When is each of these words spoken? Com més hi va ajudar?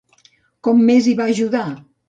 Com 0.69 0.81
més 0.87 1.11
hi 1.11 1.15
va 1.21 1.31
ajudar? 1.37 1.65